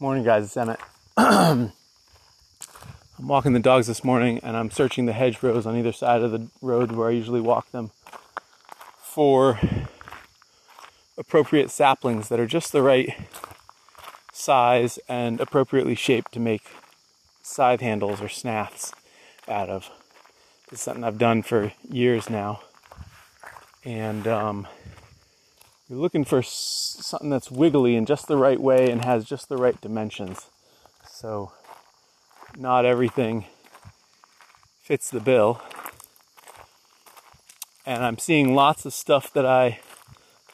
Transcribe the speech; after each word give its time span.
Morning, 0.00 0.22
guys. 0.22 0.44
It's 0.44 0.56
Emmett. 0.56 0.78
I'm 1.16 1.72
walking 3.20 3.52
the 3.52 3.58
dogs 3.58 3.88
this 3.88 4.04
morning 4.04 4.38
and 4.44 4.56
I'm 4.56 4.70
searching 4.70 5.06
the 5.06 5.12
hedgerows 5.12 5.66
on 5.66 5.76
either 5.76 5.90
side 5.90 6.22
of 6.22 6.30
the 6.30 6.46
road 6.62 6.92
where 6.92 7.08
I 7.08 7.10
usually 7.10 7.40
walk 7.40 7.72
them 7.72 7.90
for 9.00 9.58
appropriate 11.16 11.72
saplings 11.72 12.28
that 12.28 12.38
are 12.38 12.46
just 12.46 12.70
the 12.70 12.80
right 12.80 13.12
size 14.32 15.00
and 15.08 15.40
appropriately 15.40 15.96
shaped 15.96 16.30
to 16.34 16.38
make 16.38 16.70
scythe 17.42 17.80
handles 17.80 18.20
or 18.20 18.28
snaths 18.28 18.92
out 19.48 19.68
of. 19.68 19.90
It's 20.70 20.80
something 20.80 21.02
I've 21.02 21.18
done 21.18 21.42
for 21.42 21.72
years 21.90 22.30
now. 22.30 22.60
And 23.84 24.28
um, 24.28 24.68
you're 25.88 25.98
looking 25.98 26.24
for 26.24 26.42
something 26.42 27.30
that's 27.30 27.50
wiggly 27.50 27.96
in 27.96 28.04
just 28.04 28.28
the 28.28 28.36
right 28.36 28.60
way 28.60 28.90
and 28.90 29.04
has 29.04 29.24
just 29.24 29.48
the 29.48 29.56
right 29.56 29.80
dimensions. 29.80 30.46
So, 31.10 31.52
not 32.56 32.84
everything 32.84 33.46
fits 34.82 35.10
the 35.10 35.20
bill. 35.20 35.62
And 37.86 38.04
I'm 38.04 38.18
seeing 38.18 38.54
lots 38.54 38.84
of 38.84 38.92
stuff 38.92 39.32
that 39.32 39.46
I 39.46 39.80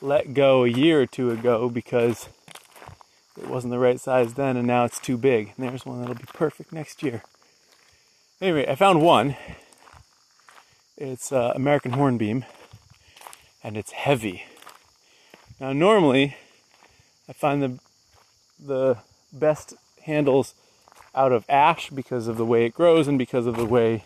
let 0.00 0.34
go 0.34 0.64
a 0.64 0.68
year 0.68 1.00
or 1.00 1.06
two 1.06 1.30
ago 1.30 1.68
because 1.68 2.28
it 3.36 3.48
wasn't 3.48 3.72
the 3.72 3.78
right 3.78 3.98
size 3.98 4.34
then 4.34 4.56
and 4.56 4.66
now 4.66 4.84
it's 4.84 5.00
too 5.00 5.16
big. 5.16 5.52
And 5.56 5.68
there's 5.68 5.84
one 5.84 6.00
that'll 6.00 6.14
be 6.14 6.24
perfect 6.32 6.72
next 6.72 7.02
year. 7.02 7.22
Anyway, 8.40 8.66
I 8.68 8.76
found 8.76 9.02
one. 9.02 9.36
It's 10.96 11.32
uh, 11.32 11.52
American 11.56 11.92
hornbeam 11.92 12.44
and 13.64 13.76
it's 13.76 13.90
heavy. 13.90 14.44
Now, 15.60 15.72
normally, 15.72 16.36
I 17.28 17.32
find 17.32 17.62
the 17.62 17.78
the 18.64 18.98
best 19.32 19.74
handles 20.04 20.54
out 21.14 21.32
of 21.32 21.44
ash 21.48 21.90
because 21.90 22.26
of 22.26 22.36
the 22.36 22.44
way 22.44 22.64
it 22.64 22.74
grows 22.74 23.08
and 23.08 23.18
because 23.18 23.46
of 23.46 23.56
the 23.56 23.64
way 23.64 24.04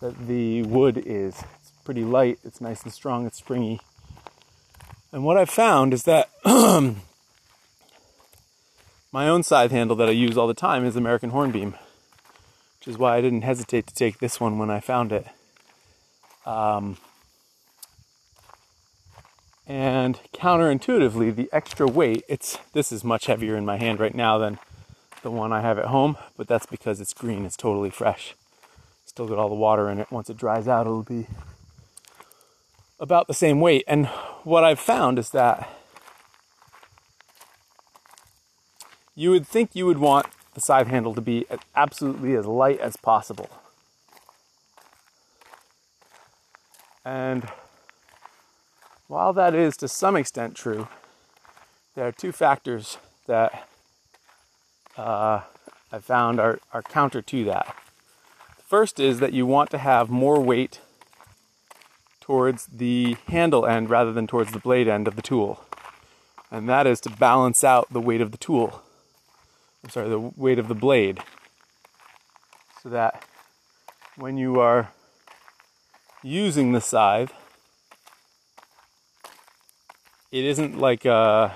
that 0.00 0.26
the 0.26 0.62
wood 0.62 1.02
is. 1.04 1.42
It's 1.60 1.72
pretty 1.84 2.04
light, 2.04 2.38
it's 2.44 2.60
nice 2.60 2.82
and 2.82 2.92
strong, 2.92 3.26
it's 3.26 3.38
springy. 3.38 3.80
And 5.10 5.24
what 5.24 5.36
I've 5.36 5.50
found 5.50 5.92
is 5.92 6.04
that 6.04 6.30
my 6.44 6.96
own 9.28 9.42
scythe 9.42 9.70
handle 9.70 9.96
that 9.96 10.08
I 10.08 10.12
use 10.12 10.38
all 10.38 10.46
the 10.46 10.54
time 10.54 10.84
is 10.84 10.96
American 10.96 11.30
hornbeam, 11.30 11.74
which 12.78 12.88
is 12.88 12.96
why 12.98 13.16
I 13.16 13.20
didn't 13.20 13.42
hesitate 13.42 13.86
to 13.88 13.94
take 13.94 14.18
this 14.18 14.40
one 14.40 14.58
when 14.58 14.70
I 14.70 14.80
found 14.80 15.12
it. 15.12 15.26
Um, 16.46 16.96
and 19.66 20.20
counterintuitively 20.32 21.34
the 21.34 21.48
extra 21.52 21.86
weight 21.86 22.24
it's 22.28 22.58
this 22.72 22.90
is 22.92 23.04
much 23.04 23.26
heavier 23.26 23.56
in 23.56 23.64
my 23.64 23.76
hand 23.76 24.00
right 24.00 24.14
now 24.14 24.38
than 24.38 24.58
the 25.22 25.30
one 25.30 25.52
I 25.52 25.60
have 25.60 25.78
at 25.78 25.86
home 25.86 26.16
but 26.36 26.48
that's 26.48 26.66
because 26.66 27.00
it's 27.00 27.14
green 27.14 27.44
it's 27.44 27.56
totally 27.56 27.90
fresh. 27.90 28.34
Still 29.04 29.28
got 29.28 29.38
all 29.38 29.48
the 29.48 29.54
water 29.54 29.90
in 29.90 29.98
it 29.98 30.10
once 30.10 30.30
it 30.30 30.36
dries 30.36 30.66
out 30.66 30.86
it'll 30.86 31.02
be 31.02 31.26
about 33.02 33.26
the 33.26 33.34
same 33.34 33.60
weight. 33.60 33.84
And 33.88 34.06
what 34.44 34.62
I've 34.62 34.78
found 34.78 35.18
is 35.18 35.30
that 35.30 35.68
you 39.16 39.30
would 39.30 39.46
think 39.46 39.74
you 39.74 39.84
would 39.86 39.98
want 39.98 40.26
the 40.54 40.60
scythe 40.60 40.86
handle 40.86 41.12
to 41.14 41.20
be 41.20 41.44
absolutely 41.74 42.36
as 42.36 42.46
light 42.46 42.78
as 42.78 42.96
possible. 42.96 43.50
And 47.04 47.48
while 49.12 49.34
that 49.34 49.54
is 49.54 49.76
to 49.76 49.86
some 49.86 50.16
extent 50.16 50.54
true, 50.54 50.88
there 51.94 52.06
are 52.06 52.12
two 52.12 52.32
factors 52.32 52.96
that 53.26 53.68
uh, 54.96 55.42
I 55.92 55.98
found 55.98 56.40
are, 56.40 56.60
are 56.72 56.80
counter 56.80 57.20
to 57.20 57.44
that. 57.44 57.76
The 58.56 58.62
first 58.62 58.98
is 58.98 59.20
that 59.20 59.34
you 59.34 59.44
want 59.44 59.68
to 59.72 59.76
have 59.76 60.08
more 60.08 60.40
weight 60.40 60.80
towards 62.22 62.64
the 62.64 63.18
handle 63.28 63.66
end 63.66 63.90
rather 63.90 64.14
than 64.14 64.26
towards 64.26 64.52
the 64.52 64.58
blade 64.58 64.88
end 64.88 65.06
of 65.06 65.16
the 65.16 65.20
tool. 65.20 65.62
And 66.50 66.66
that 66.70 66.86
is 66.86 66.98
to 67.02 67.10
balance 67.10 67.62
out 67.62 67.92
the 67.92 68.00
weight 68.00 68.22
of 68.22 68.30
the 68.30 68.38
tool. 68.38 68.80
I'm 69.84 69.90
sorry, 69.90 70.08
the 70.08 70.20
weight 70.20 70.58
of 70.58 70.68
the 70.68 70.74
blade. 70.74 71.18
So 72.82 72.88
that 72.88 73.26
when 74.16 74.38
you 74.38 74.58
are 74.58 74.90
using 76.22 76.72
the 76.72 76.80
scythe, 76.80 77.34
it 80.32 80.44
isn't 80.44 80.78
like 80.78 81.04
a 81.04 81.54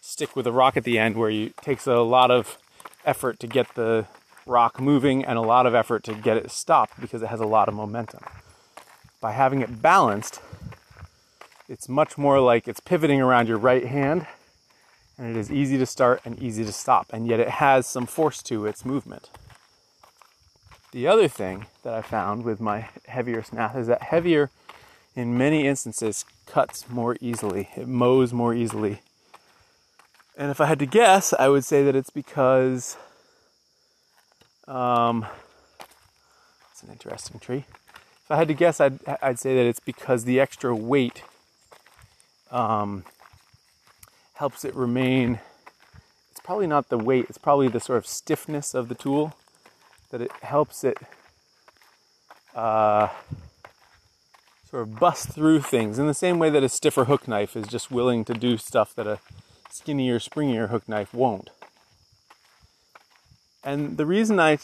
stick 0.00 0.36
with 0.36 0.46
a 0.46 0.52
rock 0.52 0.76
at 0.76 0.84
the 0.84 0.98
end 0.98 1.16
where 1.16 1.30
you, 1.30 1.46
it 1.46 1.56
takes 1.56 1.86
a 1.86 1.96
lot 1.96 2.30
of 2.30 2.58
effort 3.04 3.40
to 3.40 3.46
get 3.46 3.74
the 3.74 4.06
rock 4.46 4.78
moving 4.78 5.24
and 5.24 5.38
a 5.38 5.42
lot 5.42 5.64
of 5.64 5.74
effort 5.74 6.04
to 6.04 6.14
get 6.14 6.36
it 6.36 6.50
stopped 6.50 7.00
because 7.00 7.22
it 7.22 7.28
has 7.28 7.40
a 7.40 7.46
lot 7.46 7.66
of 7.66 7.74
momentum. 7.74 8.20
By 9.20 9.32
having 9.32 9.62
it 9.62 9.80
balanced, 9.80 10.40
it's 11.66 11.88
much 11.88 12.18
more 12.18 12.40
like 12.40 12.68
it's 12.68 12.80
pivoting 12.80 13.22
around 13.22 13.48
your 13.48 13.56
right 13.56 13.86
hand 13.86 14.26
and 15.16 15.34
it 15.34 15.38
is 15.38 15.50
easy 15.50 15.78
to 15.78 15.86
start 15.86 16.20
and 16.24 16.38
easy 16.42 16.64
to 16.64 16.72
stop, 16.72 17.06
and 17.12 17.26
yet 17.26 17.40
it 17.40 17.48
has 17.48 17.86
some 17.86 18.04
force 18.04 18.42
to 18.42 18.66
its 18.66 18.84
movement. 18.84 19.30
The 20.92 21.06
other 21.06 21.28
thing 21.28 21.66
that 21.82 21.94
I 21.94 22.02
found 22.02 22.44
with 22.44 22.60
my 22.60 22.88
heavier 23.06 23.42
snath 23.42 23.76
is 23.76 23.86
that 23.86 24.02
heavier 24.02 24.50
in 25.14 25.38
many 25.38 25.66
instances 25.66 26.24
cuts 26.46 26.88
more 26.88 27.16
easily, 27.20 27.70
it 27.76 27.86
mows 27.86 28.32
more 28.32 28.54
easily. 28.54 29.00
And 30.36 30.50
if 30.50 30.60
I 30.60 30.66
had 30.66 30.80
to 30.80 30.86
guess, 30.86 31.32
I 31.32 31.48
would 31.48 31.64
say 31.64 31.84
that 31.84 31.94
it's 31.94 32.10
because 32.10 32.96
um, 34.66 35.26
it's 36.72 36.82
an 36.82 36.90
interesting 36.90 37.38
tree. 37.38 37.64
If 38.24 38.30
I 38.30 38.36
had 38.36 38.48
to 38.48 38.54
guess, 38.54 38.80
I'd, 38.80 38.98
I'd 39.22 39.38
say 39.38 39.54
that 39.54 39.66
it's 39.66 39.80
because 39.80 40.24
the 40.24 40.40
extra 40.40 40.74
weight 40.74 41.22
um, 42.50 43.04
helps 44.34 44.64
it 44.64 44.74
remain. 44.74 45.38
It's 46.32 46.40
probably 46.40 46.66
not 46.66 46.88
the 46.88 46.98
weight, 46.98 47.26
it's 47.28 47.38
probably 47.38 47.68
the 47.68 47.80
sort 47.80 47.98
of 47.98 48.06
stiffness 48.06 48.74
of 48.74 48.88
the 48.88 48.94
tool 48.94 49.36
that 50.10 50.20
it 50.20 50.32
helps 50.42 50.82
it. 50.82 50.98
Uh, 52.54 53.08
sort 54.74 54.88
of 54.88 54.98
bust 54.98 55.28
through 55.28 55.60
things 55.60 56.00
in 56.00 56.08
the 56.08 56.14
same 56.14 56.40
way 56.40 56.50
that 56.50 56.64
a 56.64 56.68
stiffer 56.68 57.04
hook 57.04 57.28
knife 57.28 57.54
is 57.54 57.68
just 57.68 57.92
willing 57.92 58.24
to 58.24 58.34
do 58.34 58.56
stuff 58.56 58.92
that 58.96 59.06
a 59.06 59.20
skinnier, 59.70 60.18
springier 60.18 60.68
hook 60.68 60.88
knife 60.88 61.14
won't. 61.14 61.50
And 63.62 63.98
the 63.98 64.04
reason 64.04 64.40
I 64.40 64.58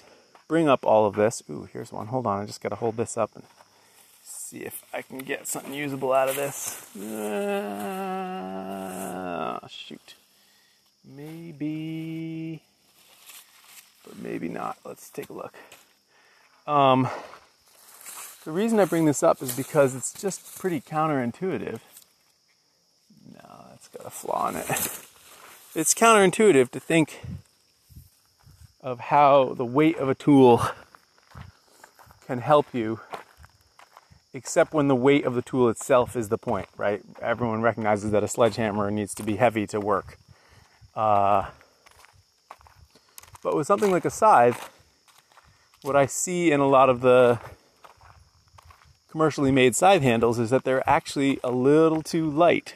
bring 0.49 0.69
up 0.69 0.85
all 0.85 1.07
of 1.07 1.15
this, 1.15 1.45
ooh, 1.49 1.69
here's 1.73 1.93
one. 1.93 2.09
Hold 2.09 2.27
on, 2.27 2.43
I 2.43 2.47
just 2.47 2.61
got 2.61 2.71
to 2.71 2.75
hold 2.75 2.97
this 2.97 3.17
up 3.17 3.31
and 3.37 3.45
see 4.21 4.65
if 4.65 4.83
I 4.93 5.03
can 5.03 5.19
get 5.19 5.47
something 5.47 5.73
usable 5.73 6.13
out 6.13 6.29
of 6.29 6.35
this. 6.35 6.93
Uh, 6.97 7.25
shoot. 9.69 10.15
Maybe, 11.05 12.63
but 14.05 14.19
maybe 14.19 14.49
not. 14.49 14.77
Let's 14.85 15.09
take 15.09 15.31
a 15.31 15.35
look. 15.35 15.55
Um, 16.67 17.09
the 18.45 18.53
reason 18.53 18.81
I 18.81 18.85
bring 18.85 19.05
this 19.05 19.23
up 19.23 19.43
is 19.43 19.55
because 19.55 19.95
it's 19.95 20.13
just 20.13 20.59
pretty 20.59 20.81
counterintuitive. 20.81 21.81
No, 23.35 23.65
it's 23.75 23.89
got 23.89 24.07
a 24.07 24.11
flaw 24.11 24.49
in 24.49 24.57
it. 24.57 24.67
It's 25.73 25.95
counterintuitive 25.95 26.73
to 26.73 26.81
think 26.81 27.21
of 28.81 28.99
how 28.99 29.55
the 29.55 29.65
weight 29.65 29.97
of 29.99 30.09
a 30.09 30.17
tool 30.17 30.63
can 32.27 32.41
help 32.41 32.75
you, 32.75 32.99
except 34.35 34.75
when 34.75 34.89
the 34.89 34.97
weight 34.97 35.25
of 35.25 35.37
the 35.37 35.43
tool 35.43 35.69
itself 35.69 36.17
is 36.17 36.29
the 36.29 36.39
point, 36.39 36.69
right? 36.77 37.03
Everyone 37.23 37.63
recognizes 37.63 38.11
that 38.11 38.25
a 38.25 38.29
sledgehammer 38.29 38.91
needs 38.91 39.15
to 39.15 39.23
be 39.23 39.37
heavy 39.37 39.65
to 39.69 39.79
work. 39.79 40.19
Uh, 40.97 41.51
but 43.43 43.55
with 43.55 43.69
something 43.69 43.93
like 43.93 44.05
a 44.05 44.11
scythe, 44.11 44.71
what 45.83 45.95
I 45.95 46.07
see 46.07 46.51
in 46.51 46.59
a 46.59 46.67
lot 46.67 46.89
of 46.89 47.01
the 47.01 47.39
commercially 49.11 49.51
made 49.51 49.75
scythe 49.75 50.03
handles 50.03 50.39
is 50.39 50.51
that 50.51 50.65
they're 50.65 50.89
actually 50.89 51.39
a 51.43 51.51
little 51.51 52.03
too 52.03 52.31
light 52.31 52.75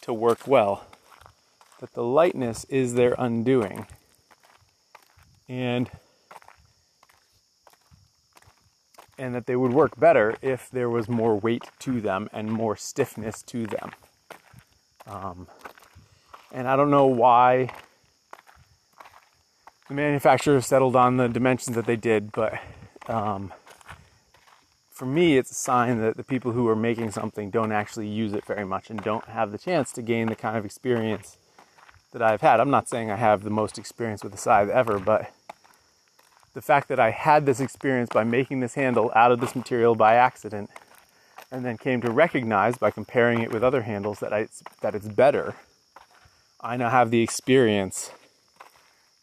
to 0.00 0.12
work 0.12 0.46
well. 0.46 0.86
That 1.80 1.94
the 1.94 2.04
lightness 2.04 2.64
is 2.68 2.94
their 2.94 3.14
undoing. 3.18 3.86
And 5.48 5.90
and 9.18 9.34
that 9.34 9.46
they 9.46 9.56
would 9.56 9.72
work 9.72 9.98
better 9.98 10.36
if 10.42 10.70
there 10.70 10.88
was 10.88 11.08
more 11.08 11.38
weight 11.38 11.64
to 11.80 12.00
them 12.00 12.28
and 12.32 12.50
more 12.50 12.76
stiffness 12.76 13.42
to 13.42 13.66
them. 13.66 13.92
Um, 15.06 15.46
and 16.50 16.66
I 16.66 16.76
don't 16.76 16.90
know 16.90 17.06
why 17.06 17.72
the 19.88 19.94
manufacturer 19.94 20.60
settled 20.60 20.96
on 20.96 21.18
the 21.18 21.28
dimensions 21.28 21.76
that 21.76 21.86
they 21.86 21.96
did, 21.96 22.32
but 22.32 22.60
um, 23.06 23.52
for 24.92 25.06
me, 25.06 25.38
it's 25.38 25.50
a 25.50 25.54
sign 25.54 26.00
that 26.00 26.16
the 26.16 26.22
people 26.22 26.52
who 26.52 26.68
are 26.68 26.76
making 26.76 27.10
something 27.10 27.50
don't 27.50 27.72
actually 27.72 28.08
use 28.08 28.34
it 28.34 28.44
very 28.44 28.64
much 28.64 28.90
and 28.90 29.02
don't 29.02 29.24
have 29.24 29.50
the 29.50 29.58
chance 29.58 29.90
to 29.92 30.02
gain 30.02 30.28
the 30.28 30.36
kind 30.36 30.56
of 30.56 30.64
experience 30.64 31.38
that 32.12 32.20
I've 32.20 32.42
had. 32.42 32.60
I'm 32.60 32.70
not 32.70 32.88
saying 32.88 33.10
I 33.10 33.16
have 33.16 33.42
the 33.42 33.50
most 33.50 33.78
experience 33.78 34.22
with 34.22 34.34
a 34.34 34.36
scythe 34.36 34.68
ever, 34.68 34.98
but 34.98 35.32
the 36.52 36.60
fact 36.60 36.88
that 36.88 37.00
I 37.00 37.10
had 37.10 37.46
this 37.46 37.58
experience 37.58 38.10
by 38.12 38.24
making 38.24 38.60
this 38.60 38.74
handle 38.74 39.10
out 39.14 39.32
of 39.32 39.40
this 39.40 39.56
material 39.56 39.94
by 39.94 40.16
accident 40.16 40.68
and 41.50 41.64
then 41.64 41.78
came 41.78 42.02
to 42.02 42.10
recognize 42.10 42.76
by 42.76 42.90
comparing 42.90 43.40
it 43.40 43.50
with 43.50 43.64
other 43.64 43.82
handles 43.82 44.20
that 44.20 44.32
I, 44.32 44.48
that 44.82 44.94
it's 44.94 45.08
better. 45.08 45.54
I 46.60 46.76
now 46.76 46.90
have 46.90 47.10
the 47.10 47.22
experience 47.22 48.12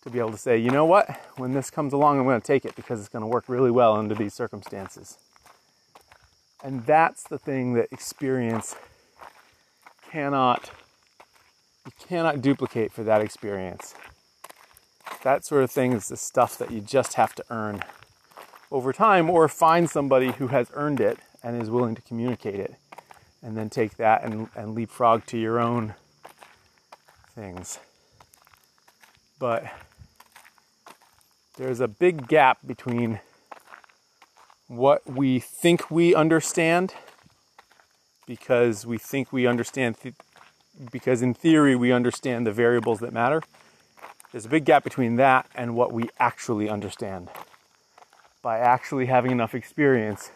to 0.03 0.09
be 0.09 0.17
able 0.17 0.31
to 0.31 0.37
say, 0.37 0.57
you 0.57 0.71
know 0.71 0.85
what, 0.85 1.09
when 1.37 1.53
this 1.53 1.69
comes 1.69 1.93
along, 1.93 2.17
I'm 2.17 2.25
going 2.25 2.41
to 2.41 2.45
take 2.45 2.65
it 2.65 2.75
because 2.75 2.99
it's 2.99 3.09
going 3.09 3.21
to 3.21 3.27
work 3.27 3.45
really 3.47 3.71
well 3.71 3.95
under 3.95 4.15
these 4.15 4.33
circumstances. 4.33 5.17
And 6.63 6.85
that's 6.85 7.23
the 7.23 7.37
thing 7.37 7.73
that 7.73 7.87
experience 7.91 8.75
cannot 10.11 10.71
you 11.85 11.91
cannot 12.07 12.41
duplicate 12.41 12.91
for 12.91 13.03
that 13.03 13.21
experience. 13.21 13.95
That 15.23 15.45
sort 15.45 15.63
of 15.63 15.71
thing 15.71 15.93
is 15.93 16.09
the 16.09 16.17
stuff 16.17 16.57
that 16.57 16.71
you 16.71 16.81
just 16.81 17.13
have 17.13 17.33
to 17.35 17.43
earn 17.49 17.81
over 18.71 18.93
time 18.93 19.29
or 19.29 19.47
find 19.47 19.89
somebody 19.89 20.31
who 20.33 20.47
has 20.47 20.69
earned 20.73 20.99
it 20.99 21.17
and 21.41 21.59
is 21.61 21.69
willing 21.69 21.95
to 21.95 22.01
communicate 22.01 22.59
it 22.59 22.75
and 23.41 23.57
then 23.57 23.69
take 23.69 23.97
that 23.97 24.23
and, 24.23 24.49
and 24.55 24.75
leapfrog 24.75 25.25
to 25.27 25.37
your 25.37 25.59
own 25.59 25.95
things. 27.33 27.79
But 29.39 29.63
there's 31.57 31.79
a 31.79 31.87
big 31.87 32.27
gap 32.27 32.59
between 32.65 33.19
what 34.69 35.05
we 35.05 35.39
think 35.39 35.91
we 35.91 36.15
understand 36.15 36.93
because 38.25 38.85
we 38.85 38.97
think 38.97 39.33
we 39.33 39.45
understand 39.45 39.99
th- 39.99 40.15
because 40.89 41.21
in 41.21 41.33
theory 41.33 41.75
we 41.75 41.91
understand 41.91 42.47
the 42.47 42.53
variables 42.53 43.01
that 43.01 43.11
matter 43.11 43.41
there's 44.31 44.45
a 44.45 44.49
big 44.49 44.65
gap 44.65 44.83
between 44.83 45.15
that 45.15 45.49
and 45.55 45.75
what 45.75 45.91
we 45.91 46.09
actually 46.19 46.69
understand. 46.69 47.29
By 48.43 48.59
actually 48.59 49.07
having 49.07 49.31
enough 49.31 49.55
experience 49.55 50.29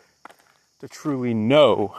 to 0.80 0.88
truly 0.88 1.34
know 1.34 1.96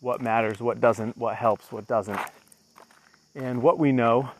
what 0.00 0.22
matters 0.22 0.60
what 0.60 0.80
doesn't 0.80 1.18
what 1.18 1.36
helps 1.36 1.70
what 1.70 1.86
doesn't. 1.86 2.18
And 3.34 3.62
what 3.62 3.78
we 3.78 3.92
know 3.92 4.30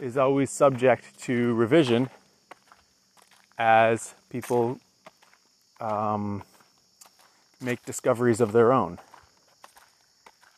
is 0.00 0.16
always 0.16 0.50
subject 0.50 1.18
to 1.20 1.52
revision 1.52 2.08
as 3.58 4.14
people 4.30 4.80
um, 5.80 6.42
make 7.60 7.84
discoveries 7.84 8.40
of 8.40 8.52
their 8.52 8.72
own. 8.72 8.98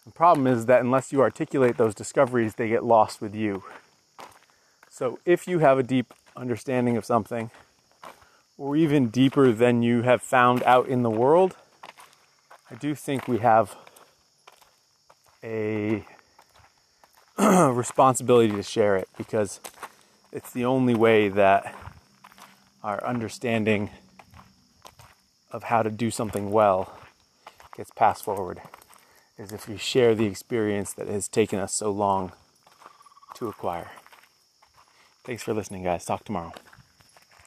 The 0.05 0.13
problem 0.13 0.47
is 0.47 0.67
that 0.67 0.81
unless 0.81 1.13
you 1.13 1.21
articulate 1.21 1.77
those 1.77 1.95
discoveries, 1.95 2.55
they 2.55 2.69
get 2.69 2.85
lost 2.85 3.21
with 3.21 3.35
you. 3.35 3.65
So 4.89 5.19
if 5.25 5.49
you 5.49 5.59
have 5.59 5.79
a 5.79 5.83
deep 5.83 6.15
understanding 6.37 6.97
of 6.97 7.05
something, 7.05 7.51
or 8.59 8.77
even 8.77 9.09
deeper 9.09 9.53
than 9.53 9.83
you 9.83 10.03
have 10.03 10.23
found 10.23 10.63
out 10.63 10.89
in 10.89 11.03
the 11.03 11.11
world, 11.11 11.57
I 12.71 12.75
do 12.77 12.95
think 12.95 13.29
we 13.29 13.39
have 13.39 13.77
a 15.45 16.05
responsibility 17.39 18.53
to 18.53 18.63
share 18.63 18.97
it 18.97 19.09
because 19.19 19.61
it's 20.33 20.53
the 20.53 20.65
only 20.65 20.95
way 20.95 21.29
that 21.29 21.75
our 22.83 23.05
understanding 23.05 23.91
of 25.51 25.65
how 25.65 25.83
to 25.83 25.91
do 25.91 26.11
something 26.11 26.51
well 26.51 26.99
gets 27.77 27.91
passed 27.91 28.25
forward 28.25 28.61
is 29.39 29.53
if 29.53 29.69
we 29.69 29.77
share 29.77 30.15
the 30.15 30.25
experience 30.25 30.93
that 30.95 31.09
has 31.09 31.29
taken 31.29 31.59
us 31.59 31.75
so 31.75 31.91
long 31.91 32.33
to 33.35 33.49
acquire. 33.49 33.91
Thanks 35.25 35.43
for 35.43 35.53
listening, 35.53 35.83
guys. 35.83 36.05
Talk 36.05 36.25
tomorrow. 36.25 36.53